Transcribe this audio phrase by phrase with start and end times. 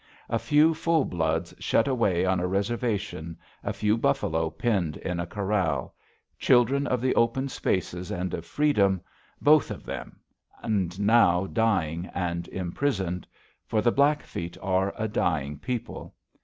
[0.29, 5.27] A few full bloods shut away on a reservation, a few buffalo penned in a
[5.27, 5.93] corral
[6.39, 9.01] children of the open spaces and of freedom,
[9.39, 10.19] both of them,
[10.63, 13.27] and now dying and imprisoned.
[13.67, 16.15] For the Blackfeet are a dying people.